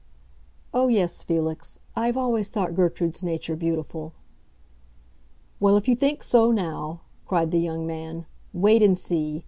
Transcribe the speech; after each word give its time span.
"Oh, 0.73 0.87
yes, 0.87 1.21
Felix; 1.21 1.77
I 1.95 2.07
have 2.07 2.17
always 2.17 2.49
thought 2.49 2.73
Gertrude's 2.73 3.21
nature 3.21 3.55
beautiful." 3.55 4.13
"Well, 5.59 5.77
if 5.77 5.87
you 5.87 5.95
think 5.95 6.23
so 6.23 6.51
now," 6.51 7.01
cried 7.27 7.51
the 7.51 7.59
young 7.59 7.85
man, 7.85 8.25
"wait 8.51 8.81
and 8.81 8.97
see! 8.97 9.39